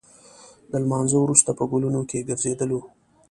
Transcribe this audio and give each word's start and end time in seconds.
د 0.71 0.73
لمانځه 0.83 1.17
وروسته 1.21 1.51
په 1.57 1.63
ګلونو 1.71 2.01
کې 2.09 2.25
ګرځېدلو. 2.29 2.79